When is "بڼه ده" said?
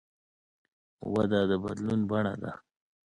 2.09-2.51